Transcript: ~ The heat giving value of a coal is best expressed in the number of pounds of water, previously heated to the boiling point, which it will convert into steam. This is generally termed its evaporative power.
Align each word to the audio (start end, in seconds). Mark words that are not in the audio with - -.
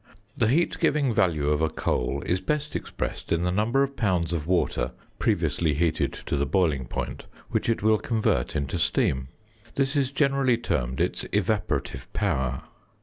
~ 0.21 0.25
The 0.35 0.47
heat 0.47 0.79
giving 0.79 1.13
value 1.13 1.49
of 1.49 1.61
a 1.61 1.69
coal 1.69 2.23
is 2.25 2.41
best 2.41 2.75
expressed 2.75 3.31
in 3.31 3.43
the 3.43 3.51
number 3.51 3.83
of 3.83 3.95
pounds 3.95 4.33
of 4.33 4.47
water, 4.47 4.93
previously 5.19 5.75
heated 5.75 6.11
to 6.25 6.35
the 6.37 6.45
boiling 6.47 6.87
point, 6.87 7.25
which 7.51 7.69
it 7.69 7.83
will 7.83 7.99
convert 7.99 8.55
into 8.55 8.79
steam. 8.79 9.27
This 9.75 9.95
is 9.95 10.11
generally 10.11 10.57
termed 10.57 10.99
its 10.99 11.25
evaporative 11.25 12.07
power. 12.13 12.63